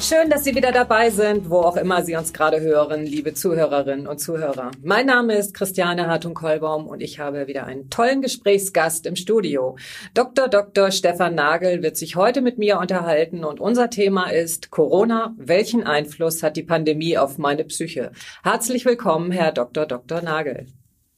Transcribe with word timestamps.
Schön, 0.00 0.30
dass 0.30 0.44
Sie 0.44 0.54
wieder 0.54 0.72
dabei 0.72 1.10
sind, 1.10 1.50
wo 1.50 1.58
auch 1.58 1.76
immer 1.76 2.02
Sie 2.02 2.16
uns 2.16 2.32
gerade 2.32 2.62
hören, 2.62 3.04
liebe 3.04 3.34
Zuhörerinnen 3.34 4.06
und 4.06 4.18
Zuhörer. 4.18 4.70
Mein 4.82 5.04
Name 5.04 5.34
ist 5.34 5.52
Christiane 5.52 6.06
Hartung-Kollbaum 6.06 6.86
und 6.86 7.02
ich 7.02 7.18
habe 7.18 7.46
wieder 7.48 7.66
einen 7.66 7.90
tollen 7.90 8.22
Gesprächsgast 8.22 9.04
im 9.04 9.14
Studio. 9.14 9.76
Dr. 10.14 10.48
Dr. 10.48 10.90
Stefan 10.90 11.34
Nagel 11.34 11.82
wird 11.82 11.98
sich 11.98 12.16
heute 12.16 12.40
mit 12.40 12.56
mir 12.56 12.78
unterhalten 12.78 13.44
und 13.44 13.60
unser 13.60 13.90
Thema 13.90 14.30
ist 14.30 14.70
Corona. 14.70 15.34
Welchen 15.36 15.84
Einfluss 15.84 16.42
hat 16.42 16.56
die 16.56 16.62
Pandemie 16.62 17.18
auf 17.18 17.36
meine 17.36 17.64
Psyche? 17.64 18.12
Herzlich 18.42 18.86
willkommen, 18.86 19.30
Herr 19.30 19.52
Dr. 19.52 19.84
Dr. 19.84 20.22
Nagel. 20.22 20.66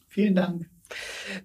Vielen 0.09 0.35
Dank. 0.35 0.72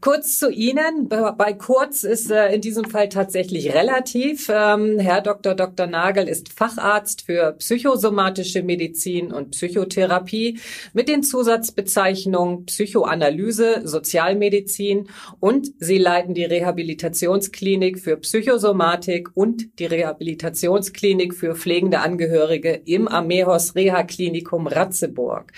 Kurz 0.01 0.39
zu 0.39 0.49
Ihnen. 0.49 1.07
Bei 1.07 1.53
kurz 1.53 2.03
ist 2.03 2.31
äh, 2.31 2.53
in 2.53 2.61
diesem 2.61 2.85
Fall 2.85 3.09
tatsächlich 3.09 3.73
relativ. 3.73 4.49
Ähm, 4.53 4.99
Herr 4.99 5.21
Dr. 5.21 5.55
Dr. 5.55 5.87
Nagel 5.87 6.27
ist 6.27 6.51
Facharzt 6.51 7.23
für 7.23 7.53
psychosomatische 7.53 8.63
Medizin 8.63 9.31
und 9.31 9.51
Psychotherapie 9.51 10.59
mit 10.93 11.09
den 11.09 11.23
Zusatzbezeichnungen 11.23 12.65
Psychoanalyse, 12.65 13.81
Sozialmedizin 13.83 15.09
und 15.39 15.67
Sie 15.79 15.97
leiten 15.97 16.33
die 16.33 16.45
Rehabilitationsklinik 16.45 17.99
für 17.99 18.17
Psychosomatik 18.17 19.29
und 19.35 19.79
die 19.79 19.85
Rehabilitationsklinik 19.85 21.33
für 21.33 21.55
pflegende 21.55 21.99
Angehörige 21.99 22.81
im 22.85 23.07
Amehos 23.07 23.75
Reha 23.75 24.03
Klinikum 24.03 24.67
Ratzeburg. 24.67 25.51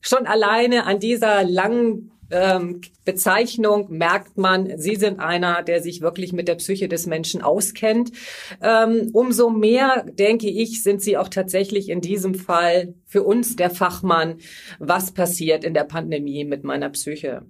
Schon 0.00 0.26
alleine 0.26 0.84
an 0.86 0.98
dieser 0.98 1.44
langen 1.44 2.10
ähm, 2.32 2.80
Bezeichnung 3.04 3.86
merkt 3.90 4.38
man, 4.38 4.78
Sie 4.78 4.96
sind 4.96 5.20
einer, 5.20 5.62
der 5.62 5.82
sich 5.82 6.00
wirklich 6.00 6.32
mit 6.32 6.48
der 6.48 6.56
Psyche 6.56 6.88
des 6.88 7.06
Menschen 7.06 7.42
auskennt. 7.42 8.12
Ähm, 8.62 9.10
umso 9.12 9.50
mehr, 9.50 10.04
denke 10.06 10.48
ich, 10.48 10.82
sind 10.82 11.02
Sie 11.02 11.16
auch 11.16 11.28
tatsächlich 11.28 11.88
in 11.88 12.00
diesem 12.00 12.34
Fall 12.34 12.94
für 13.06 13.22
uns 13.22 13.56
der 13.56 13.70
Fachmann, 13.70 14.38
was 14.78 15.12
passiert 15.12 15.64
in 15.64 15.74
der 15.74 15.84
Pandemie 15.84 16.44
mit 16.44 16.64
meiner 16.64 16.90
Psyche. 16.90 17.42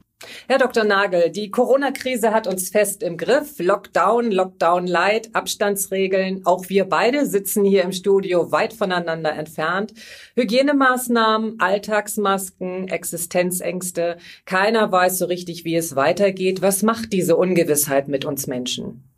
Herr 0.48 0.58
Dr. 0.58 0.84
Nagel, 0.84 1.30
die 1.30 1.50
Corona-Krise 1.50 2.32
hat 2.32 2.46
uns 2.46 2.70
fest 2.70 3.02
im 3.02 3.16
Griff. 3.16 3.58
Lockdown, 3.58 4.30
Lockdown 4.30 4.86
Light, 4.86 5.30
Abstandsregeln. 5.34 6.44
Auch 6.44 6.68
wir 6.68 6.84
beide 6.84 7.26
sitzen 7.26 7.64
hier 7.64 7.82
im 7.82 7.92
Studio 7.92 8.52
weit 8.52 8.72
voneinander 8.72 9.32
entfernt. 9.32 9.94
Hygienemaßnahmen, 10.36 11.60
Alltagsmasken, 11.60 12.88
Existenzängste. 12.88 14.16
Keiner 14.44 14.90
weiß 14.90 15.18
so 15.18 15.26
richtig, 15.26 15.64
wie 15.64 15.76
es 15.76 15.96
weitergeht. 15.96 16.62
Was 16.62 16.82
macht 16.82 17.12
diese 17.12 17.36
Ungewissheit 17.36 18.08
mit 18.08 18.24
uns 18.24 18.46
Menschen? 18.46 19.11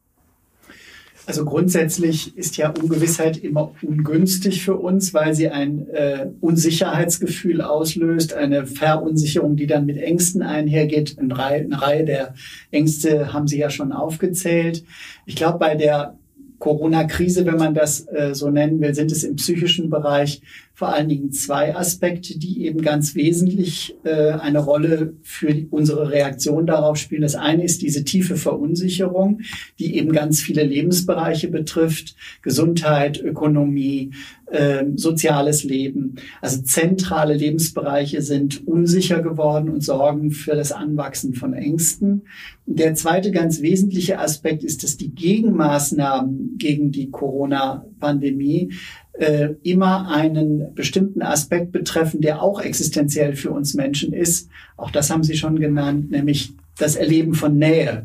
Also 1.27 1.45
grundsätzlich 1.47 2.37
ist 2.37 2.59
ja 2.59 2.69
Ungewissheit 2.71 3.39
immer 3.39 3.73
ungünstig 3.81 4.63
für 4.63 4.77
uns, 4.77 5.15
weil 5.15 5.35
sie 5.35 5.49
ein 5.49 5.89
äh, 5.89 6.27
Unsicherheitsgefühl 6.41 7.63
auslöst, 7.63 8.35
eine 8.35 8.67
Verunsicherung, 8.67 9.57
die 9.57 9.67
dann 9.67 9.87
mit 9.87 9.97
Ängsten 9.97 10.43
einhergeht. 10.43 11.17
Eine 11.19 11.39
Reihe, 11.39 11.61
eine 11.61 11.81
Reihe 11.81 12.05
der 12.05 12.35
Ängste 12.71 13.33
haben 13.33 13.49
Sie 13.49 13.59
ja 13.59 13.71
schon 13.71 13.93
aufgezählt. 13.93 14.85
Ich 15.25 15.37
glaube, 15.37 15.59
bei 15.59 15.75
der 15.75 16.19
Corona-Krise, 16.59 17.47
wenn 17.47 17.57
man 17.57 17.75
das 17.75 18.07
äh, 18.09 18.35
so 18.35 18.51
nennen 18.51 18.81
will, 18.81 18.95
sind 18.95 19.11
es 19.11 19.25
im 19.25 19.37
psychischen 19.37 19.91
Bereich 19.91 20.43
vor 20.75 20.93
allen 20.93 21.09
Dingen 21.09 21.31
zwei 21.31 21.77
Aspekte, 21.77 22.37
die 22.37 22.67
eben 22.67 22.83
ganz 22.83 23.15
wesentlich 23.15 23.95
äh, 24.03 24.33
eine 24.33 24.59
Rolle 24.59 25.15
für 25.23 25.67
unsere 25.71 26.11
Reaktion 26.11 26.67
darauf 26.67 26.97
spielen. 26.97 27.23
Das 27.23 27.37
eine 27.37 27.65
ist 27.65 27.81
diese 27.81 28.03
tiefe 28.03 28.37
Verunsicherung, 28.37 29.41
die 29.79 29.97
eben 29.97 30.11
ganz 30.11 30.41
viele 30.41 30.65
Lebensbereiche 30.65 31.47
betrifft, 31.47 32.17
Gesundheit, 32.43 33.23
Ökonomie, 33.23 34.11
äh, 34.47 34.85
soziales 34.97 35.63
Leben. 35.63 36.17
Also 36.41 36.63
zentrale 36.63 37.35
Lebensbereiche 37.35 38.21
sind 38.21 38.67
unsicher 38.67 39.23
geworden 39.23 39.69
und 39.71 39.85
sorgen 39.85 40.33
für 40.33 40.57
das 40.57 40.73
Anwachsen 40.73 41.35
von 41.35 41.55
Ängsten. 41.55 42.23
Der 42.67 42.95
zweite 42.95 43.31
ganz 43.31 43.63
wesentliche 43.63 44.19
Aspekt 44.19 44.65
ist, 44.65 44.83
dass 44.83 44.97
die 44.97 45.15
Gegenmaßnahmen 45.15 46.57
gegen 46.59 46.91
die 46.91 47.11
Corona-Pandemie 47.11 48.73
äh, 49.19 49.51
immer 49.63 50.09
einen 50.09 50.75
bestimmten 50.75 51.23
Aspekt 51.23 51.73
betreffen, 51.73 52.21
der 52.21 52.43
auch 52.43 52.61
existenziell 52.61 53.37
für 53.37 53.51
uns 53.51 53.75
Menschen 53.75 54.13
ist. 54.13 54.49
Auch 54.77 54.91
das 54.91 55.11
haben 55.11 55.23
Sie 55.23 55.37
schon 55.37 55.61
genannt, 55.61 56.11
nämlich 56.11 56.53
das 56.79 56.97
Erleben 56.97 57.35
von 57.35 57.57
Nähe. 57.57 58.05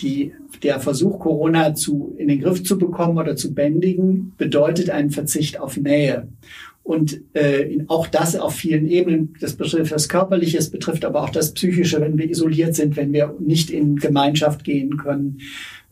Die, 0.00 0.32
der 0.62 0.80
Versuch, 0.80 1.18
Corona 1.18 1.74
zu, 1.74 2.14
in 2.18 2.28
den 2.28 2.40
Griff 2.40 2.62
zu 2.62 2.78
bekommen 2.78 3.18
oder 3.18 3.36
zu 3.36 3.52
bändigen, 3.52 4.32
bedeutet 4.38 4.90
einen 4.90 5.10
Verzicht 5.10 5.60
auf 5.60 5.76
Nähe. 5.76 6.28
Und 6.88 7.20
äh, 7.34 7.80
auch 7.88 8.06
das 8.06 8.34
auf 8.34 8.54
vielen 8.54 8.88
Ebenen, 8.88 9.34
das 9.42 9.56
betrifft 9.56 9.92
das 9.92 10.08
Körperliche, 10.08 10.56
es 10.56 10.70
betrifft 10.70 11.04
aber 11.04 11.22
auch 11.22 11.28
das 11.28 11.52
Psychische, 11.52 12.00
wenn 12.00 12.16
wir 12.16 12.30
isoliert 12.30 12.74
sind, 12.74 12.96
wenn 12.96 13.12
wir 13.12 13.36
nicht 13.38 13.68
in 13.68 13.96
Gemeinschaft 13.96 14.64
gehen 14.64 14.96
können. 14.96 15.42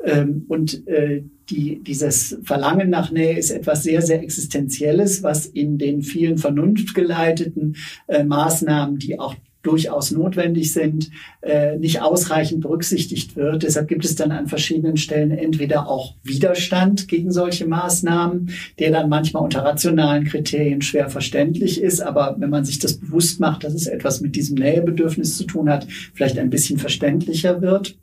Ähm, 0.03 0.47
und 0.49 0.89
äh, 0.89 1.23
die, 1.51 1.83
dieses 1.83 2.39
Verlangen 2.45 2.89
nach 2.89 3.13
Nähe 3.13 3.37
ist 3.37 3.51
etwas 3.51 3.83
sehr, 3.83 4.01
sehr 4.01 4.23
Existenzielles, 4.23 5.23
was 5.23 5.45
in 5.45 5.77
den 5.77 6.01
vielen 6.01 6.39
vernunftgeleiteten 6.39 7.77
äh, 8.07 8.25
Maßnahmen, 8.25 8.99
die 8.99 9.21
auch 9.21 9.35
durchaus 9.67 10.11
notwendig 10.11 10.73
sind, 10.73 11.11
äh, 11.43 11.77
nicht 11.77 12.01
ausreichend 12.01 12.61
berücksichtigt 12.61 13.37
wird. 13.37 13.63
Deshalb 13.63 13.89
gibt 13.89 14.05
es 14.05 14.15
dann 14.15 14.31
an 14.31 14.47
verschiedenen 14.47 14.97
Stellen 14.97 15.31
entweder 15.31 15.89
auch 15.89 16.15
Widerstand 16.23 17.09
gegen 17.09 17.33
solche 17.33 17.67
Maßnahmen, 17.67 18.51
der 18.79 18.91
dann 18.91 19.09
manchmal 19.09 19.43
unter 19.43 19.65
rationalen 19.65 20.25
Kriterien 20.25 20.83
schwer 20.83 21.09
verständlich 21.09 21.81
ist. 21.81 22.01
Aber 22.01 22.37
wenn 22.39 22.51
man 22.51 22.65
sich 22.65 22.79
das 22.79 22.99
bewusst 22.99 23.41
macht, 23.41 23.65
dass 23.65 23.75
es 23.75 23.87
etwas 23.87 24.21
mit 24.21 24.37
diesem 24.37 24.57
Nähebedürfnis 24.57 25.37
zu 25.37 25.45
tun 25.45 25.69
hat, 25.69 25.87
vielleicht 26.15 26.39
ein 26.39 26.51
bisschen 26.51 26.79
verständlicher 26.79 27.61
wird. 27.61 27.97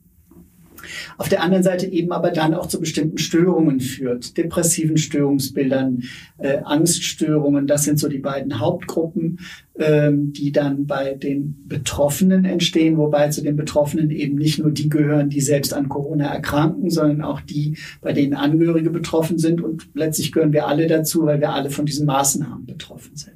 Auf 1.17 1.29
der 1.29 1.41
anderen 1.41 1.63
Seite 1.63 1.87
eben 1.87 2.11
aber 2.11 2.31
dann 2.31 2.53
auch 2.53 2.67
zu 2.67 2.79
bestimmten 2.79 3.17
Störungen 3.17 3.79
führt, 3.79 4.37
depressiven 4.37 4.97
Störungsbildern, 4.97 6.03
äh, 6.37 6.57
Angststörungen. 6.63 7.67
Das 7.67 7.83
sind 7.83 7.99
so 7.99 8.07
die 8.07 8.19
beiden 8.19 8.59
Hauptgruppen, 8.59 9.39
ähm, 9.79 10.33
die 10.33 10.51
dann 10.51 10.85
bei 10.85 11.15
den 11.15 11.63
Betroffenen 11.67 12.45
entstehen, 12.45 12.97
wobei 12.97 13.29
zu 13.29 13.41
den 13.41 13.55
Betroffenen 13.55 14.11
eben 14.11 14.35
nicht 14.35 14.59
nur 14.59 14.71
die 14.71 14.89
gehören, 14.89 15.29
die 15.29 15.41
selbst 15.41 15.73
an 15.73 15.89
Corona 15.89 16.27
erkranken, 16.27 16.89
sondern 16.89 17.21
auch 17.21 17.41
die, 17.41 17.77
bei 18.01 18.13
denen 18.13 18.35
Angehörige 18.35 18.91
betroffen 18.91 19.39
sind. 19.39 19.61
Und 19.61 19.87
letztlich 19.95 20.31
gehören 20.31 20.53
wir 20.53 20.67
alle 20.67 20.87
dazu, 20.87 21.25
weil 21.25 21.41
wir 21.41 21.53
alle 21.53 21.71
von 21.71 21.85
diesen 21.85 22.05
Maßnahmen 22.05 22.65
betroffen 22.65 23.15
sind. 23.15 23.33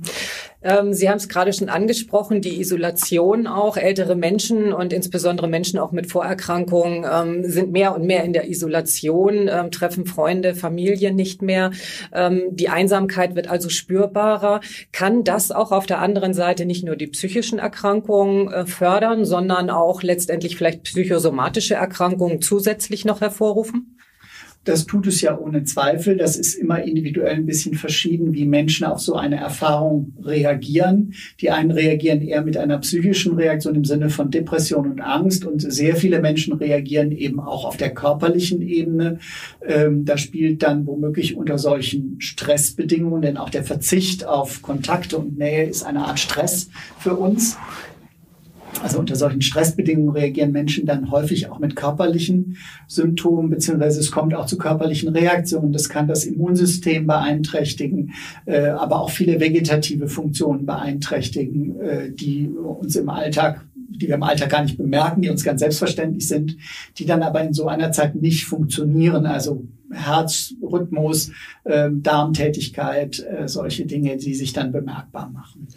Ähm, 0.62 0.94
Sie 0.94 1.10
haben 1.10 1.18
es 1.18 1.30
gerade 1.30 1.54
schon 1.54 1.70
angesprochen, 1.70 2.42
die 2.42 2.60
Isolation 2.60 3.48
auch. 3.48 3.78
Ältere 3.78 4.16
Menschen 4.16 4.74
und 4.74 4.92
insbesondere 4.92 5.48
Menschen 5.48 5.78
auch 5.80 5.92
mit 5.92 6.12
Vorerkrankungen 6.12 7.06
ähm, 7.10 7.44
sind 7.50 7.72
mehr 7.72 7.96
und 7.96 8.06
mehr 8.06 8.24
in 8.24 8.34
der 8.34 8.50
Isolation, 8.50 9.48
ähm, 9.48 9.72
treffen 9.72 10.06
Freunde, 10.06 10.56
Familie 10.56 11.14
nicht 11.14 11.42
mehr. 11.42 11.72
Ähm, 12.12 12.44
die 12.50 12.70
Einsamkeit 12.70 13.36
wird 13.36 13.48
also 13.50 13.70
spürbarer. 13.70 14.62
Kann 14.92 15.24
das 15.24 15.52
auch 15.52 15.72
auf 15.72 15.86
der 15.86 16.00
anderen 16.00 16.34
Seite 16.34 16.66
nicht 16.66 16.84
nur 16.84 16.96
die 16.96 17.08
psychischen 17.08 17.60
Erkrankungen 17.60 18.52
äh, 18.52 18.66
fördern, 18.66 19.26
sondern 19.26 19.70
auch 19.70 20.02
letztendlich 20.02 20.58
vielleicht 20.58 20.84
psychosomatische 20.84 21.76
Erkrankungen 21.76 22.42
zusätzlich 22.42 23.06
noch 23.06 23.22
hervorrufen? 23.22 23.98
Das 24.64 24.86
tut 24.86 25.08
es 25.08 25.22
ja 25.22 25.38
ohne 25.38 25.64
Zweifel. 25.64 26.18
Das 26.18 26.36
ist 26.36 26.56
immer 26.56 26.84
individuell 26.84 27.36
ein 27.36 27.46
bisschen 27.46 27.76
verschieden, 27.76 28.34
wie 28.34 28.46
Menschen 28.46 28.86
auf 28.86 29.00
so 29.00 29.16
eine 29.16 29.38
Erfahrung 29.38 30.14
reagieren. 30.22 31.14
Die 31.40 31.52
einen 31.52 31.72
reagieren 31.72 32.22
eher 32.22 32.42
mit 32.42 32.58
einer 32.58 32.78
psychischen 32.80 33.36
Reaktion 33.36 33.76
im 33.76 33.86
Sinne 33.86 34.10
von 34.10 34.30
Depression 34.30 34.92
und 34.92 35.00
Angst 35.02 35.46
und 35.46 35.62
sehr 35.62 35.96
viele 35.96 36.20
Menschen 36.20 36.54
reagieren 36.54 37.12
eben 37.12 37.40
auch 37.40 37.64
auf 37.64 37.78
der 37.78 37.94
körperlichen 37.94 38.62
Ebene. 38.62 39.20
Ähm, 39.66 40.04
da 40.06 40.18
spielt 40.18 40.64
dann 40.64 40.86
womöglich 40.86 41.38
unter 41.38 41.58
solchen 41.58 42.20
Stressbedingungen, 42.20 43.22
denn 43.22 43.38
auch 43.38 43.50
der 43.50 43.64
Verzicht 43.64 44.26
auf 44.26 44.62
Kontakte 44.62 45.18
und 45.18 45.38
Nähe 45.38 45.66
ist 45.66 45.84
eine 45.84 46.06
Art 46.06 46.20
Stress 46.20 46.70
für 47.00 47.16
uns. 47.16 47.58
Also 48.84 49.00
unter 49.00 49.16
solchen 49.16 49.42
Stressbedingungen 49.42 50.10
reagieren 50.10 50.52
Menschen 50.52 50.86
dann 50.86 51.10
häufig 51.12 51.50
auch 51.50 51.60
mit 51.60 51.76
körperlichen 51.76 52.58
Symptomen, 52.88 53.50
beziehungsweise 53.50 54.00
es 54.00 54.12
kommt 54.12 54.34
auch 54.36 54.46
zu 54.46 54.58
körperlichen 54.58 55.10
Reaktionen. 55.10 55.74
Das 55.74 55.90
kann 55.90 56.08
das 56.08 56.26
Immunsystem 56.26 57.08
beeinträchtigen, 57.08 58.14
äh, 58.46 58.68
aber 58.68 59.02
auch 59.02 59.10
viele 59.10 59.40
vegetative 59.40 60.08
Funktionen 60.08 60.66
beeinträchtigen, 60.66 61.80
äh, 61.80 62.12
die 62.12 62.48
uns 62.50 62.96
im 62.96 63.10
Alltag 63.10 63.64
die 63.90 64.10
wir 64.10 64.16
im 64.16 64.24
Alltag 64.24 64.50
gar 64.50 64.64
nicht 64.64 64.78
bemerken, 64.78 65.22
die 65.22 65.30
uns 65.30 65.44
ganz 65.44 65.62
selbstverständlich 65.62 66.28
sind, 66.28 66.58
die 66.98 67.06
dann 67.06 67.24
aber 67.24 67.42
in 67.42 67.54
so 67.54 67.68
einer 67.68 67.92
Zeit 67.92 68.16
nicht 68.16 68.46
funktionieren. 68.46 69.26
Also 69.26 69.64
Herzrhythmus, 69.92 71.32
äh, 71.64 71.90
Darmtätigkeit, 71.92 73.20
äh, 73.20 73.48
solche 73.48 73.86
Dinge, 73.86 74.18
die 74.18 74.36
sich 74.36 74.54
dann 74.54 74.72
bemerkbar 74.72 75.30
machen. 75.30 75.68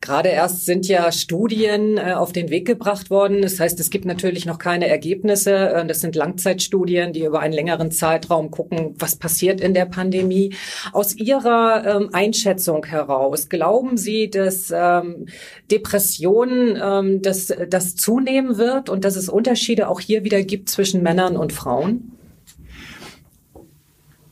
Gerade 0.00 0.28
erst 0.28 0.66
sind 0.66 0.86
ja 0.88 1.10
Studien 1.12 1.98
äh, 1.98 2.12
auf 2.12 2.32
den 2.32 2.50
Weg 2.50 2.66
gebracht 2.66 3.10
worden. 3.10 3.42
Das 3.42 3.58
heißt, 3.58 3.78
es 3.80 3.90
gibt 3.90 4.04
natürlich 4.04 4.46
noch 4.46 4.58
keine 4.58 4.88
Ergebnisse. 4.88 5.52
Äh, 5.52 5.86
das 5.86 6.00
sind 6.00 6.14
Langzeitstudien, 6.14 7.12
die 7.12 7.24
über 7.24 7.40
einen 7.40 7.54
längeren 7.54 7.90
Zeitraum 7.90 8.50
gucken, 8.50 8.94
was 8.98 9.16
passiert 9.16 9.60
in 9.60 9.74
der 9.74 9.86
Pandemie. 9.86 10.54
Aus 10.92 11.14
Ihrer 11.16 11.84
ähm, 11.86 12.10
Einschätzung 12.12 12.84
heraus, 12.86 13.48
glauben 13.48 13.96
Sie, 13.96 14.30
dass 14.30 14.72
ähm, 14.74 15.26
Depressionen, 15.70 16.78
ähm, 16.80 17.22
dass 17.22 17.52
das 17.68 17.96
zunehmen 17.96 18.58
wird 18.58 18.88
und 18.88 19.04
dass 19.04 19.16
es 19.16 19.28
Unterschiede 19.28 19.88
auch 19.88 20.00
hier 20.00 20.24
wieder 20.24 20.42
gibt 20.42 20.68
zwischen 20.68 21.02
Männern 21.02 21.36
und 21.36 21.52
Frauen? 21.52 22.15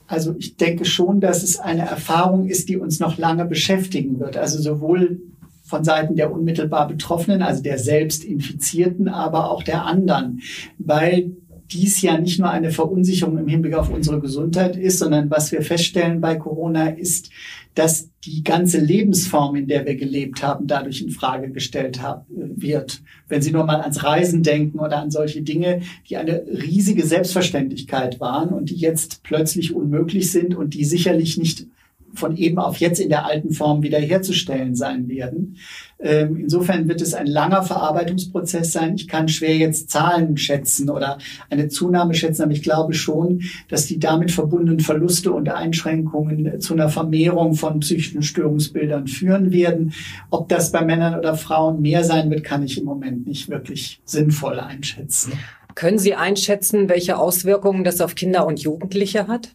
Also 0.06 0.34
ich 0.38 0.56
denke 0.56 0.84
schon, 0.84 1.20
dass 1.20 1.42
es 1.42 1.58
eine 1.58 1.82
Erfahrung 1.82 2.48
ist, 2.48 2.68
die 2.68 2.76
uns 2.76 3.00
noch 3.00 3.16
lange 3.18 3.44
beschäftigen 3.44 4.20
wird. 4.20 4.36
Also 4.36 4.60
sowohl 4.60 5.20
von 5.64 5.82
Seiten 5.82 6.14
der 6.14 6.30
unmittelbar 6.30 6.86
Betroffenen, 6.86 7.42
also 7.42 7.62
der 7.62 7.78
Selbstinfizierten, 7.78 9.08
aber 9.08 9.50
auch 9.50 9.62
der 9.62 9.86
anderen, 9.86 10.40
weil 10.78 11.32
dies 11.70 12.02
ja 12.02 12.18
nicht 12.18 12.38
nur 12.38 12.50
eine 12.50 12.70
Verunsicherung 12.70 13.38
im 13.38 13.48
Hinblick 13.48 13.74
auf 13.74 13.90
unsere 13.90 14.20
Gesundheit 14.20 14.76
ist, 14.76 14.98
sondern 14.98 15.30
was 15.30 15.52
wir 15.52 15.62
feststellen 15.62 16.20
bei 16.20 16.36
Corona 16.36 16.88
ist, 16.88 17.30
dass 17.74 18.08
die 18.24 18.44
ganze 18.44 18.78
Lebensform, 18.78 19.56
in 19.56 19.66
der 19.66 19.84
wir 19.84 19.96
gelebt 19.96 20.42
haben, 20.42 20.66
dadurch 20.66 21.02
in 21.02 21.10
Frage 21.10 21.50
gestellt 21.50 22.00
wird. 22.28 23.02
Wenn 23.28 23.42
Sie 23.42 23.50
nur 23.50 23.64
mal 23.64 23.80
ans 23.80 24.04
Reisen 24.04 24.42
denken 24.42 24.78
oder 24.78 24.98
an 24.98 25.10
solche 25.10 25.42
Dinge, 25.42 25.82
die 26.08 26.16
eine 26.16 26.44
riesige 26.46 27.04
Selbstverständlichkeit 27.04 28.20
waren 28.20 28.50
und 28.50 28.70
die 28.70 28.76
jetzt 28.76 29.22
plötzlich 29.24 29.74
unmöglich 29.74 30.30
sind 30.30 30.54
und 30.54 30.74
die 30.74 30.84
sicherlich 30.84 31.36
nicht 31.36 31.66
von 32.14 32.36
eben 32.36 32.58
auf 32.58 32.78
jetzt 32.78 33.00
in 33.00 33.08
der 33.08 33.26
alten 33.26 33.52
Form 33.52 33.82
wiederherzustellen 33.82 34.74
sein 34.74 35.08
werden. 35.08 35.56
Ähm, 35.98 36.36
insofern 36.36 36.88
wird 36.88 37.00
es 37.00 37.14
ein 37.14 37.26
langer 37.26 37.62
Verarbeitungsprozess 37.62 38.72
sein. 38.72 38.94
Ich 38.96 39.08
kann 39.08 39.28
schwer 39.28 39.56
jetzt 39.56 39.90
Zahlen 39.90 40.36
schätzen 40.36 40.90
oder 40.90 41.18
eine 41.50 41.68
Zunahme 41.68 42.14
schätzen, 42.14 42.42
aber 42.42 42.52
ich 42.52 42.62
glaube 42.62 42.94
schon, 42.94 43.42
dass 43.68 43.86
die 43.86 43.98
damit 43.98 44.30
verbundenen 44.30 44.80
Verluste 44.80 45.32
und 45.32 45.48
Einschränkungen 45.48 46.60
zu 46.60 46.74
einer 46.74 46.88
Vermehrung 46.88 47.54
von 47.54 47.80
psychischen 47.80 48.22
Störungsbildern 48.22 49.06
führen 49.06 49.52
werden. 49.52 49.92
Ob 50.30 50.48
das 50.48 50.72
bei 50.72 50.84
Männern 50.84 51.18
oder 51.18 51.34
Frauen 51.36 51.80
mehr 51.80 52.04
sein 52.04 52.30
wird, 52.30 52.44
kann 52.44 52.62
ich 52.62 52.78
im 52.78 52.84
Moment 52.84 53.26
nicht 53.26 53.48
wirklich 53.48 54.00
sinnvoll 54.04 54.60
einschätzen. 54.60 55.32
Können 55.74 55.98
Sie 55.98 56.14
einschätzen, 56.14 56.88
welche 56.88 57.18
Auswirkungen 57.18 57.82
das 57.82 58.00
auf 58.00 58.14
Kinder 58.14 58.46
und 58.46 58.60
Jugendliche 58.60 59.26
hat? 59.26 59.54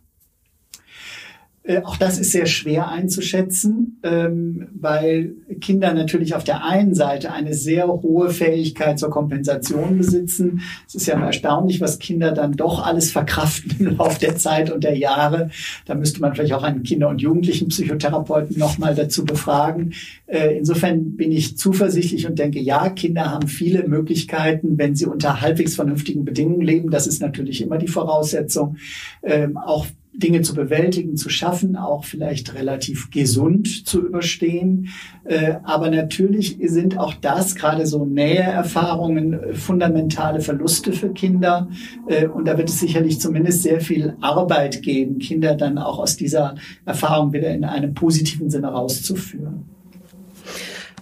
Äh, 1.70 1.84
auch 1.84 1.98
das 1.98 2.18
ist 2.18 2.32
sehr 2.32 2.48
schwer 2.48 2.90
einzuschätzen, 2.90 4.00
ähm, 4.02 4.70
weil 4.74 5.36
Kinder 5.62 5.94
natürlich 5.94 6.34
auf 6.34 6.44
der 6.44 6.66
einen 6.66 6.96
Seite 6.96 7.32
eine 7.32 7.54
sehr 7.54 7.88
hohe 7.88 8.32
Fähigkeit 8.32 8.98
zur 8.98 9.12
Kompensation 9.12 10.00
besitzen. 10.00 10.62
Es 10.88 10.96
ist 10.96 11.06
ja 11.06 11.24
erstaunlich, 11.24 11.80
was 11.80 12.00
Kinder 12.00 12.32
dann 12.32 12.54
doch 12.54 12.84
alles 12.84 13.12
verkraften 13.12 13.86
im 13.86 13.98
Laufe 13.98 14.20
der 14.20 14.36
Zeit 14.36 14.72
und 14.72 14.84
der 14.84 14.98
Jahre. 14.98 15.52
Da 15.86 15.94
müsste 15.94 16.22
man 16.22 16.34
vielleicht 16.34 16.54
auch 16.54 16.64
einen 16.64 16.82
Kinder- 16.82 17.10
und 17.10 17.22
Jugendlichenpsychotherapeuten 17.22 18.58
nochmal 18.58 18.96
dazu 18.96 19.24
befragen. 19.24 19.94
Äh, 20.26 20.58
insofern 20.58 21.18
bin 21.18 21.32
ich 21.32 21.56
zuversichtlich 21.56 22.26
und 22.26 22.40
denke, 22.40 22.60
ja, 22.60 22.90
Kinder 22.90 23.30
haben 23.30 23.48
viele 23.48 23.88
Möglichkeiten, 23.88 24.80
wenn 24.80 24.96
sie 24.96 25.06
unter 25.06 25.40
halbwegs 25.40 25.76
vernünftigen 25.76 26.26
Bedingungen 26.26 26.66
leben. 26.66 26.90
Das 26.90 27.06
ist 27.06 27.22
natürlich 27.22 27.62
immer 27.62 27.78
die 27.78 27.88
Voraussetzung. 27.88 28.78
Ähm, 29.22 29.56
auch 29.56 29.86
Dinge 30.20 30.42
zu 30.42 30.54
bewältigen, 30.54 31.18
zu 31.18 31.30
schaffen, 31.30 31.76
auch 31.76 32.06
vielleicht 32.06 32.54
relativ 32.54 33.10
gesund 33.10 33.88
zu 33.88 34.06
überstehen. 34.06 34.90
Äh, 35.24 35.56
aber 35.64 35.90
natürlich 35.90 36.58
sind 36.64 36.98
auch 36.98 37.14
das, 37.14 37.56
gerade 37.56 37.86
so 37.86 38.06
Näheerfahrungen, 38.06 39.34
äh, 39.34 39.54
fundamentale 39.54 40.42
Verluste 40.42 40.94
für 40.94 41.10
Kinder. 41.10 41.70
Äh, 42.08 42.28
und 42.28 42.46
da 42.46 42.58
wird 42.58 42.70
es 42.70 42.80
sicherlich 42.80 43.20
zumindest 43.20 43.64
sehr 43.64 43.82
viel 43.82 44.16
Arbeit 44.22 44.82
geben, 44.82 45.20
Kinder 45.20 45.56
dann 45.56 45.78
auch 45.78 46.00
aus 46.00 46.18
dieser 46.18 46.56
Erfahrung 46.86 47.34
wieder 47.34 47.52
in 47.54 47.64
einem 47.64 47.94
positiven 47.94 48.50
Sinne 48.50 48.68
rauszuführen. 48.68 49.66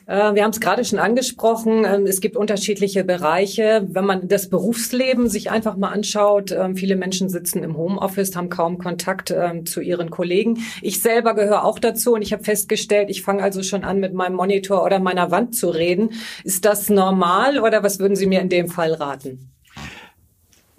Äh, 0.08 0.34
wir 0.36 0.44
haben 0.44 0.52
es 0.52 0.60
gerade 0.60 0.84
schon 0.86 1.00
angesprochen. 1.00 1.86
Ähm, 1.86 2.08
es 2.08 2.22
gibt 2.22 2.38
unterschiedliche 2.38 3.04
Bereiche. 3.04 3.86
Wenn 3.88 4.06
man 4.06 4.28
das 4.28 4.50
Berufsleben 4.50 5.30
sich 5.30 5.52
einfach 5.52 5.76
mal 5.76 5.90
anschaut, 5.90 6.52
ähm, 6.52 6.76
viele 6.76 6.96
Menschen 6.96 7.30
sitzen 7.30 7.64
im 7.64 7.78
Homeoffice, 7.78 8.36
haben 8.36 8.50
kaum 8.50 8.78
Kontakt 8.78 9.32
ähm, 9.32 9.66
zu 9.66 9.82
ihren 9.82 10.10
Kollegen. 10.10 10.60
Ich 10.82 11.02
selber 11.02 11.36
gehöre 11.36 11.66
auch 11.66 11.78
dazu 11.78 12.14
und 12.14 12.22
ich 12.22 12.32
habe 12.34 12.44
festgestellt, 12.44 13.10
ich 13.10 13.22
fange 13.22 13.44
also 13.44 13.62
schon 13.62 13.84
an, 13.84 14.00
mit 14.00 14.14
meinem 14.14 14.36
Monitor 14.36 14.84
oder 14.84 15.00
meiner 15.00 15.30
Wand 15.30 15.56
zu 15.56 15.70
reden. 15.70 16.12
Ist 16.44 16.66
das 16.66 16.90
normal 16.90 17.60
oder 17.60 17.84
was 17.84 18.00
würden 18.00 18.16
Sie 18.16 18.28
mir 18.28 18.40
in 18.40 18.50
dem 18.50 18.70
Fall 18.70 18.94
raten? 18.94 19.57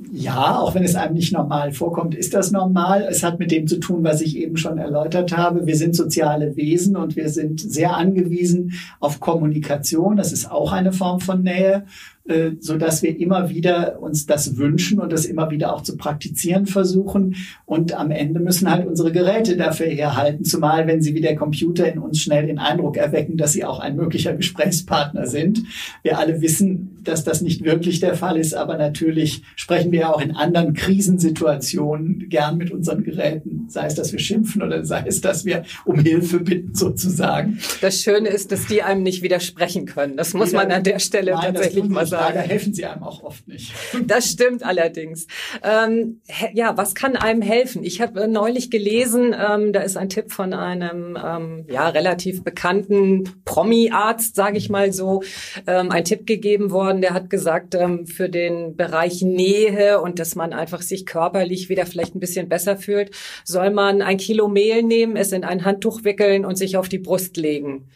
Ja, 0.00 0.60
auch 0.60 0.76
wenn 0.76 0.84
es 0.84 0.94
einem 0.94 1.14
nicht 1.14 1.32
normal 1.32 1.72
vorkommt, 1.72 2.14
ist 2.14 2.32
das 2.32 2.52
normal. 2.52 3.04
Es 3.10 3.24
hat 3.24 3.40
mit 3.40 3.50
dem 3.50 3.66
zu 3.66 3.80
tun, 3.80 4.04
was 4.04 4.20
ich 4.20 4.36
eben 4.36 4.56
schon 4.56 4.78
erläutert 4.78 5.36
habe. 5.36 5.66
Wir 5.66 5.74
sind 5.74 5.96
soziale 5.96 6.54
Wesen 6.56 6.96
und 6.96 7.16
wir 7.16 7.28
sind 7.30 7.60
sehr 7.60 7.96
angewiesen 7.96 8.74
auf 9.00 9.18
Kommunikation. 9.18 10.16
Das 10.16 10.32
ist 10.32 10.52
auch 10.52 10.70
eine 10.70 10.92
Form 10.92 11.18
von 11.18 11.42
Nähe. 11.42 11.84
Äh, 12.28 12.56
so 12.60 12.76
dass 12.76 13.02
wir 13.02 13.18
immer 13.18 13.48
wieder 13.48 14.02
uns 14.02 14.26
das 14.26 14.58
wünschen 14.58 15.00
und 15.00 15.12
das 15.12 15.24
immer 15.24 15.50
wieder 15.50 15.74
auch 15.74 15.82
zu 15.82 15.96
praktizieren 15.96 16.66
versuchen. 16.66 17.36
Und 17.64 17.98
am 17.98 18.10
Ende 18.10 18.38
müssen 18.38 18.70
halt 18.70 18.86
unsere 18.86 19.12
Geräte 19.12 19.56
dafür 19.56 19.86
herhalten, 19.86 20.44
zumal 20.44 20.86
wenn 20.86 21.00
sie 21.00 21.14
wie 21.14 21.22
der 21.22 21.36
Computer 21.36 21.90
in 21.90 21.98
uns 21.98 22.20
schnell 22.20 22.46
den 22.46 22.58
Eindruck 22.58 22.98
erwecken, 22.98 23.38
dass 23.38 23.54
sie 23.54 23.64
auch 23.64 23.80
ein 23.80 23.96
möglicher 23.96 24.34
Gesprächspartner 24.34 25.26
sind. 25.26 25.62
Wir 26.02 26.18
alle 26.18 26.42
wissen, 26.42 26.98
dass 27.02 27.24
das 27.24 27.40
nicht 27.40 27.64
wirklich 27.64 28.00
der 28.00 28.14
Fall 28.14 28.36
ist, 28.36 28.54
aber 28.54 28.76
natürlich 28.76 29.42
sprechen 29.56 29.90
wir 29.90 30.14
auch 30.14 30.20
in 30.20 30.32
anderen 30.32 30.74
Krisensituationen 30.74 32.28
gern 32.28 32.58
mit 32.58 32.70
unseren 32.70 33.04
Geräten, 33.04 33.57
sei 33.68 33.86
es, 33.86 33.94
dass 33.94 34.12
wir 34.12 34.18
schimpfen 34.18 34.62
oder 34.62 34.84
sei 34.84 35.04
es, 35.06 35.20
dass 35.20 35.44
wir 35.44 35.64
um 35.84 35.98
Hilfe 35.98 36.40
bitten 36.40 36.74
sozusagen. 36.74 37.58
Das 37.80 38.00
Schöne 38.00 38.28
ist, 38.28 38.52
dass 38.52 38.66
die 38.66 38.82
einem 38.82 39.02
nicht 39.02 39.22
widersprechen 39.22 39.86
können. 39.86 40.16
Das 40.16 40.34
muss 40.34 40.52
man 40.52 40.70
an 40.70 40.84
der 40.84 40.98
Stelle 40.98 41.32
Nein, 41.32 41.54
tatsächlich 41.54 41.84
mal 41.84 42.06
sagen. 42.06 42.34
Leider 42.36 42.48
helfen 42.48 42.74
sie 42.74 42.84
einem 42.84 43.02
auch 43.02 43.22
oft 43.22 43.46
nicht. 43.48 43.72
Das 44.06 44.30
stimmt 44.30 44.62
allerdings. 44.64 45.26
Ähm, 45.62 46.20
ja, 46.54 46.76
was 46.76 46.94
kann 46.94 47.16
einem 47.16 47.42
helfen? 47.42 47.84
Ich 47.84 48.00
habe 48.00 48.26
neulich 48.28 48.70
gelesen, 48.70 49.34
ähm, 49.38 49.72
da 49.72 49.80
ist 49.80 49.96
ein 49.96 50.08
Tipp 50.08 50.32
von 50.32 50.54
einem 50.54 51.18
ähm, 51.22 51.66
ja 51.68 51.88
relativ 51.88 52.42
bekannten 52.42 53.24
Promi-Arzt, 53.44 54.34
sage 54.34 54.56
ich 54.56 54.70
mal 54.70 54.92
so, 54.92 55.22
ähm, 55.66 55.90
ein 55.90 56.04
Tipp 56.04 56.26
gegeben 56.26 56.70
worden. 56.70 57.00
Der 57.00 57.12
hat 57.12 57.28
gesagt, 57.28 57.74
ähm, 57.74 58.06
für 58.06 58.28
den 58.28 58.76
Bereich 58.76 59.22
Nähe 59.22 60.00
und 60.00 60.18
dass 60.18 60.34
man 60.34 60.52
einfach 60.52 60.82
sich 60.82 61.04
körperlich 61.06 61.68
wieder 61.68 61.86
vielleicht 61.86 62.14
ein 62.14 62.20
bisschen 62.20 62.48
besser 62.48 62.76
fühlt, 62.76 63.10
soll 63.58 63.70
man 63.70 64.02
ein 64.02 64.18
Kilo 64.18 64.46
Mehl 64.46 64.84
nehmen, 64.84 65.16
es 65.16 65.32
in 65.32 65.42
ein 65.42 65.64
Handtuch 65.64 66.04
wickeln 66.04 66.44
und 66.44 66.56
sich 66.56 66.76
auf 66.76 66.88
die 66.88 67.00
Brust 67.00 67.36
legen. 67.36 67.88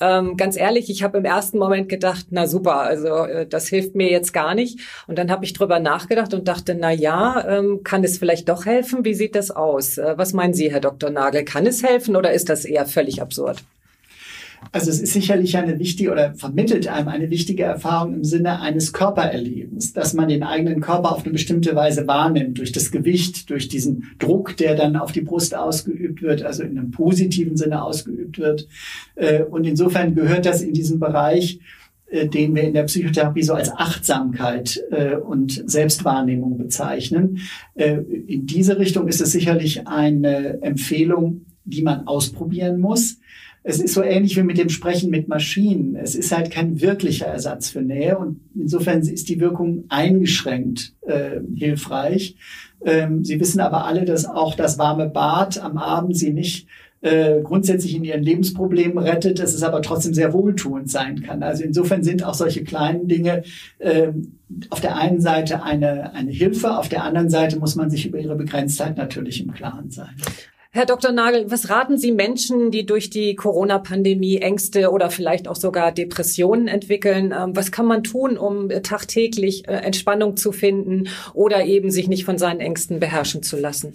Ähm, 0.00 0.36
ganz 0.36 0.56
ehrlich, 0.56 0.90
ich 0.90 1.04
habe 1.04 1.18
im 1.18 1.24
ersten 1.24 1.56
Moment 1.56 1.88
gedacht, 1.88 2.26
na 2.30 2.48
super, 2.48 2.80
also 2.80 3.08
äh, 3.26 3.46
das 3.46 3.68
hilft 3.68 3.94
mir 3.94 4.10
jetzt 4.10 4.32
gar 4.32 4.56
nicht. 4.56 4.80
Und 5.06 5.16
dann 5.16 5.30
habe 5.30 5.44
ich 5.44 5.52
drüber 5.52 5.78
nachgedacht 5.78 6.34
und 6.34 6.48
dachte, 6.48 6.74
na 6.74 6.90
ja, 6.90 7.46
ähm, 7.46 7.84
kann 7.84 8.02
es 8.02 8.18
vielleicht 8.18 8.48
doch 8.48 8.66
helfen? 8.66 9.04
Wie 9.04 9.14
sieht 9.14 9.36
das 9.36 9.52
aus? 9.52 9.98
Äh, 9.98 10.14
was 10.16 10.32
meinen 10.32 10.52
Sie, 10.52 10.72
Herr 10.72 10.80
Dr. 10.80 11.10
Nagel? 11.10 11.44
Kann 11.44 11.64
es 11.64 11.84
helfen 11.84 12.16
oder 12.16 12.32
ist 12.32 12.48
das 12.48 12.64
eher 12.64 12.84
völlig 12.84 13.22
absurd? 13.22 13.62
Also 14.72 14.90
es 14.90 15.00
ist 15.00 15.12
sicherlich 15.12 15.56
eine 15.56 15.78
wichtige 15.78 16.10
oder 16.12 16.34
vermittelt 16.34 16.88
einem 16.88 17.08
eine 17.08 17.30
wichtige 17.30 17.62
Erfahrung 17.64 18.14
im 18.14 18.24
Sinne 18.24 18.60
eines 18.60 18.92
Körpererlebens, 18.92 19.92
dass 19.92 20.14
man 20.14 20.28
den 20.28 20.42
eigenen 20.42 20.80
Körper 20.80 21.12
auf 21.12 21.24
eine 21.24 21.32
bestimmte 21.32 21.74
Weise 21.74 22.06
wahrnimmt, 22.06 22.58
durch 22.58 22.72
das 22.72 22.90
Gewicht, 22.90 23.50
durch 23.50 23.68
diesen 23.68 24.10
Druck, 24.18 24.56
der 24.56 24.74
dann 24.74 24.96
auf 24.96 25.12
die 25.12 25.20
Brust 25.20 25.54
ausgeübt 25.54 26.22
wird, 26.22 26.42
also 26.42 26.62
in 26.62 26.78
einem 26.78 26.90
positiven 26.90 27.56
Sinne 27.56 27.82
ausgeübt 27.82 28.38
wird. 28.38 28.68
Äh, 29.14 29.42
und 29.42 29.64
insofern 29.66 30.14
gehört 30.14 30.46
das 30.46 30.62
in 30.62 30.72
diesem 30.72 31.00
Bereich, 31.00 31.60
äh, 32.10 32.28
den 32.28 32.54
wir 32.54 32.62
in 32.62 32.74
der 32.74 32.84
Psychotherapie 32.84 33.42
so 33.42 33.54
als 33.54 33.70
Achtsamkeit 33.70 34.82
äh, 34.90 35.16
und 35.16 35.68
Selbstwahrnehmung 35.68 36.58
bezeichnen. 36.58 37.38
In 37.74 38.46
diese 38.46 38.78
Richtung 38.78 39.08
ist 39.08 39.20
es 39.20 39.32
sicherlich 39.32 39.86
eine 39.86 40.62
Empfehlung, 40.62 41.46
die 41.64 41.82
man 41.82 42.06
ausprobieren 42.06 42.78
muss 42.80 43.18
es 43.66 43.80
ist 43.80 43.94
so 43.94 44.02
ähnlich 44.02 44.36
wie 44.36 44.42
mit 44.42 44.58
dem 44.58 44.68
Sprechen 44.68 45.10
mit 45.10 45.26
Maschinen. 45.26 45.96
Es 45.96 46.14
ist 46.14 46.36
halt 46.36 46.50
kein 46.50 46.82
wirklicher 46.82 47.26
Ersatz 47.26 47.70
für 47.70 47.80
Nähe 47.80 48.18
und 48.18 48.40
insofern 48.54 49.00
ist 49.00 49.28
die 49.30 49.40
Wirkung 49.40 49.84
eingeschränkt 49.88 50.92
äh, 51.00 51.40
hilfreich. 51.56 52.36
Ähm, 52.84 53.24
Sie 53.24 53.40
wissen 53.40 53.60
aber 53.60 53.86
alle, 53.86 54.04
dass 54.04 54.26
auch 54.26 54.54
das 54.54 54.78
warme 54.78 55.08
Bad 55.08 55.58
am 55.58 55.78
Abend 55.78 56.14
Sie 56.14 56.34
nicht 56.34 56.68
äh, 57.00 57.40
grundsätzlich 57.42 57.94
in 57.94 58.04
ihren 58.04 58.22
Lebensproblemen 58.22 58.98
rettet, 58.98 59.38
dass 59.38 59.54
es 59.54 59.62
aber 59.62 59.80
trotzdem 59.80 60.12
sehr 60.12 60.34
wohltuend 60.34 60.90
sein 60.90 61.22
kann. 61.22 61.42
Also 61.42 61.64
insofern 61.64 62.02
sind 62.02 62.22
auch 62.22 62.34
solche 62.34 62.64
kleinen 62.64 63.08
Dinge 63.08 63.44
äh, 63.78 64.08
auf 64.68 64.82
der 64.82 64.96
einen 64.96 65.22
Seite 65.22 65.62
eine, 65.62 66.12
eine 66.12 66.30
Hilfe, 66.30 66.76
auf 66.76 66.90
der 66.90 67.02
anderen 67.02 67.30
Seite 67.30 67.58
muss 67.58 67.76
man 67.76 67.88
sich 67.88 68.06
über 68.06 68.18
ihre 68.18 68.36
Begrenztheit 68.36 68.98
natürlich 68.98 69.40
im 69.42 69.52
Klaren 69.52 69.90
sein. 69.90 70.14
Herr 70.76 70.86
Dr. 70.86 71.12
Nagel, 71.12 71.52
was 71.52 71.70
raten 71.70 71.98
Sie 71.98 72.10
Menschen, 72.10 72.72
die 72.72 72.84
durch 72.84 73.08
die 73.08 73.36
Corona-Pandemie 73.36 74.38
Ängste 74.38 74.90
oder 74.90 75.08
vielleicht 75.08 75.46
auch 75.46 75.54
sogar 75.54 75.92
Depressionen 75.92 76.66
entwickeln? 76.66 77.32
Ähm, 77.32 77.54
was 77.54 77.70
kann 77.70 77.86
man 77.86 78.02
tun, 78.02 78.36
um 78.36 78.68
tagtäglich 78.82 79.68
äh, 79.68 79.74
Entspannung 79.74 80.36
zu 80.36 80.50
finden 80.50 81.06
oder 81.32 81.64
eben 81.64 81.92
sich 81.92 82.08
nicht 82.08 82.24
von 82.24 82.38
seinen 82.38 82.58
Ängsten 82.58 82.98
beherrschen 82.98 83.44
zu 83.44 83.56
lassen? 83.56 83.94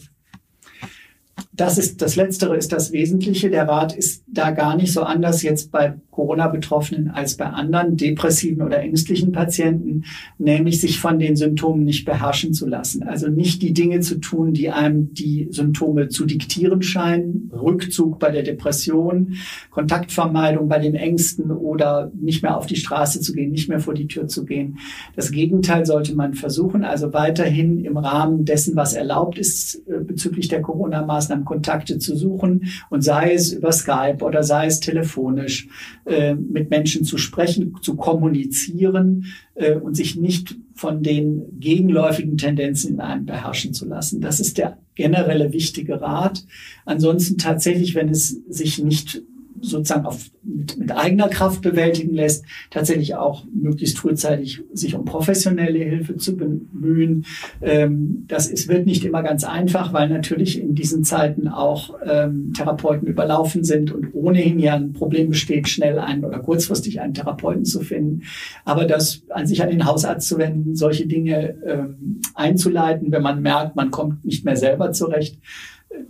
Das 1.60 1.78
ist, 1.78 2.02
das 2.02 2.16
Letztere 2.16 2.56
ist 2.56 2.72
das 2.72 2.94
Wesentliche. 2.94 3.50
Der 3.50 3.68
Rat 3.68 3.94
ist 3.94 4.24
da 4.28 4.52
gar 4.52 4.78
nicht 4.78 4.94
so 4.94 5.02
anders 5.02 5.44
jetzt 5.44 5.74
bei 5.74 5.96
Corona-Betroffenen 6.12 7.10
als 7.10 7.36
bei 7.36 7.48
anderen 7.48 7.98
depressiven 7.98 8.62
oder 8.62 8.80
ängstlichen 8.80 9.34
Patienten, 9.34 10.06
nämlich 10.38 10.80
sich 10.80 11.02
von 11.02 11.20
den 11.20 11.36
Symptomen 11.36 11.84
nicht 11.84 12.06
beherrschen 12.06 12.54
zu 12.54 12.66
lassen. 12.66 13.04
Also 13.04 13.28
nicht 13.28 13.62
die 13.62 13.74
Dinge 13.74 14.00
zu 14.00 14.22
tun, 14.22 14.54
die 14.54 14.70
einem 14.70 15.14
die 15.14 15.50
Symptome 15.52 16.08
zu 16.08 16.26
diktieren 16.26 16.82
scheinen. 16.82 17.52
Rückzug 17.54 18.20
bei 18.20 18.32
der 18.32 18.44
Depression, 18.44 19.36
Kontaktvermeidung 19.70 20.70
bei 20.70 20.80
den 20.80 20.96
Ängsten 20.96 21.52
oder 21.52 22.10
nicht 22.18 22.42
mehr 22.42 22.58
auf 22.58 22.68
die 22.68 22.78
Straße 22.78 23.20
zu 23.20 23.34
gehen, 23.34 23.52
nicht 23.52 23.68
mehr 23.68 23.82
vor 23.82 23.96
die 23.96 24.08
Tür 24.08 24.28
zu 24.28 24.46
gehen. 24.46 24.78
Das 25.18 25.32
Gegenteil 25.32 25.86
sollte 25.86 26.16
man 26.16 26.36
versuchen, 26.36 26.86
also 26.86 27.12
weiterhin 27.12 27.84
im 27.84 27.98
Rahmen 27.98 28.46
dessen, 28.46 28.78
was 28.78 28.94
erlaubt 28.94 29.38
ist, 29.38 29.76
äh, 29.88 30.00
bezüglich 30.00 30.48
der 30.48 30.62
Corona-Maßnahmen 30.62 31.49
Kontakte 31.50 31.98
zu 31.98 32.16
suchen 32.16 32.66
und 32.92 33.02
sei 33.02 33.34
es 33.34 33.52
über 33.52 33.72
Skype 33.72 34.20
oder 34.22 34.44
sei 34.44 34.68
es 34.68 34.80
telefonisch 34.80 35.68
äh, 36.06 36.36
mit 36.36 36.70
Menschen 36.70 37.04
zu 37.06 37.18
sprechen, 37.18 37.76
zu 37.82 37.96
kommunizieren 37.96 39.26
äh, 39.56 39.74
und 39.74 39.96
sich 39.96 40.16
nicht 40.16 40.56
von 40.76 41.02
den 41.02 41.60
gegenläufigen 41.60 42.38
Tendenzen 42.38 42.94
in 42.94 43.02
einem 43.02 43.26
beherrschen 43.26 43.74
zu 43.74 43.86
lassen. 43.88 44.22
Das 44.22 44.40
ist 44.40 44.60
der 44.60 44.78
generelle 44.94 45.52
wichtige 45.52 46.00
Rat. 46.00 46.46
Ansonsten 46.86 47.40
tatsächlich, 47.40 47.96
wenn 47.96 48.10
es 48.10 48.30
sich 48.48 48.78
nicht 48.78 49.24
sozusagen 49.62 50.06
auf, 50.06 50.30
mit, 50.44 50.78
mit 50.78 50.92
eigener 50.92 51.30
Kraft 51.30 51.62
bewältigen 51.62 52.14
lässt, 52.14 52.46
tatsächlich 52.70 53.16
auch 53.16 53.46
möglichst 53.54 54.00
frühzeitig 54.00 54.62
sich 54.74 54.96
um 54.96 55.06
professionelle 55.06 55.80
Hilfe 55.80 56.18
zu 56.18 56.36
bemühen. 56.36 57.26
Ähm, 57.62 58.26
das 58.28 58.48
ist, 58.48 58.68
wird 58.68 58.86
nicht 58.86 59.06
immer 59.06 59.24
ganz 59.24 59.44
einfach, 59.44 59.94
weil 59.94 60.10
natürlich 60.10 60.60
in 60.60 60.76
diesen 60.76 61.04
Zeiten 61.04 61.48
auch 61.48 61.96
ähm, 62.06 62.54
Therapeuten 62.54 63.08
überlaufen 63.08 63.64
sind 63.64 63.92
und 63.92 64.14
ohnehin 64.14 64.60
ja 64.60 64.76
ein 64.76 64.94
Problem 64.94 65.30
besteht, 65.30 65.68
schnell 65.68 66.00
einen 66.00 66.26
oder 66.26 66.40
kurzfristig 66.40 67.02
einen 67.02 67.14
Therapeuten 67.14 67.66
zu 67.66 67.82
finden. 67.82 68.24
Aber 68.66 68.86
das 68.86 69.24
an 69.30 69.48
sich 69.48 69.62
an 69.62 69.70
den 69.70 69.86
Hausarzt 69.86 70.28
zu 70.28 70.38
wenden, 70.38 70.76
solche 70.76 71.08
Dinge 71.08 71.56
ähm, 71.66 72.22
einzuleiten, 72.34 73.12
wenn 73.12 73.22
man 73.22 73.42
merkt, 73.42 73.76
man 73.76 73.92
kommt 73.92 74.26
nicht 74.26 74.46
mehr 74.46 74.56
selber 74.56 74.92
zurecht, 74.92 75.40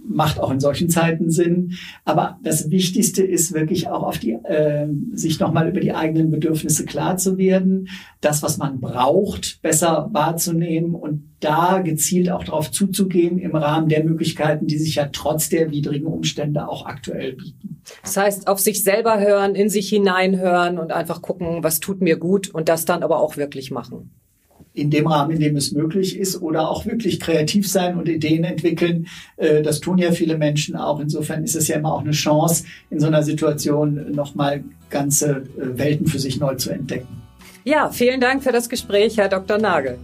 macht 0.08 0.40
auch 0.40 0.52
in 0.52 0.60
solchen 0.60 0.90
Zeiten 0.90 1.30
Sinn. 1.30 1.74
Aber 2.06 2.40
das 2.44 2.70
Wichtigste 2.70 3.24
ist 3.24 3.54
wirklich 3.54 3.88
auch 3.88 4.04
auf 4.04 4.18
die, 4.18 4.34
äh, 4.34 4.88
sich 5.14 5.40
nochmal 5.40 5.70
über 5.70 5.80
die 5.80 5.94
eigenen 5.94 6.32
Bedürfnisse 6.32 6.86
klar 6.86 7.18
zu 7.18 7.38
werden, 7.38 7.88
das, 8.22 8.44
was 8.44 8.58
man 8.58 8.80
braucht, 8.80 9.62
besser 9.62 10.10
wahrzunehmen 10.12 10.96
und 10.96 11.30
da 11.40 11.80
gezielt 11.80 12.30
auch 12.30 12.44
darauf 12.44 12.70
zuzugehen 12.70 13.40
im 13.40 13.56
Rahmen 13.56 13.88
der 13.88 14.04
Möglichkeiten, 14.04 14.68
die 14.68 14.78
sich 14.78 14.96
ja 14.96 15.10
trotz 15.12 15.50
der 15.50 15.72
widrigen 15.72 16.08
Umstände 16.08 16.68
auch 16.68 16.86
aktuell 16.86 17.34
bieten. 17.34 17.82
Das 18.04 18.18
heißt, 18.18 18.48
auf 18.48 18.60
sich 18.60 18.84
selber 18.84 19.20
hören, 19.20 19.56
in 19.56 19.70
sich 19.70 19.88
hineinhören 19.90 20.78
und 20.78 20.92
einfach 20.92 21.22
gucken, 21.22 21.64
was 21.64 21.80
tut 21.80 22.02
mir 22.02 22.18
gut 22.18 22.50
und 22.50 22.68
das 22.68 22.86
dann 22.86 23.04
aber 23.04 23.22
auch 23.22 23.38
wirklich 23.38 23.72
machen 23.72 24.12
in 24.80 24.90
dem 24.90 25.08
Rahmen, 25.08 25.32
in 25.32 25.40
dem 25.40 25.56
es 25.56 25.72
möglich 25.72 26.18
ist 26.18 26.42
oder 26.42 26.70
auch 26.70 26.86
wirklich 26.86 27.20
kreativ 27.20 27.70
sein 27.70 27.98
und 27.98 28.08
Ideen 28.08 28.44
entwickeln. 28.44 29.08
Äh, 29.38 29.62
das 29.62 29.80
tun 29.80 29.98
ja 29.98 30.12
viele 30.12 30.38
Menschen 30.38 30.76
auch. 30.76 31.00
Insofern 31.00 31.44
ist 31.44 31.56
es 31.56 31.68
ja 31.68 31.78
immer 31.78 31.94
auch 31.94 32.02
eine 32.02 32.12
Chance, 32.12 32.66
in 32.90 33.00
so 33.00 33.08
einer 33.08 33.24
Situation 33.24 34.12
nochmal 34.12 34.64
ganze 34.90 35.30
äh, 35.30 35.78
Welten 35.78 36.08
für 36.08 36.20
sich 36.20 36.40
neu 36.40 36.56
zu 36.56 36.70
entdecken. 36.72 37.08
Ja, 37.64 37.90
vielen 37.92 38.22
Dank 38.22 38.44
für 38.44 38.52
das 38.52 38.70
Gespräch, 38.70 39.18
Herr 39.18 39.30
Dr. 39.30 39.58
Nagel. 39.58 39.98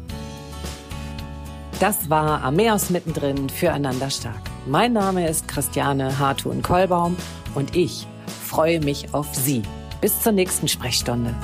Das 1.79 2.09
war 2.09 2.43
Ameos 2.43 2.89
mittendrin 2.89 3.49
füreinander 3.49 4.09
stark. 4.09 4.41
Mein 4.65 4.93
Name 4.93 5.27
ist 5.27 5.47
Christiane 5.47 6.17
Hartun-Kollbaum 6.17 7.17
und 7.53 7.75
ich 7.75 8.07
freue 8.43 8.79
mich 8.79 9.13
auf 9.13 9.33
Sie. 9.33 9.61
Bis 9.99 10.21
zur 10.21 10.31
nächsten 10.31 10.67
Sprechstunde. 10.67 11.35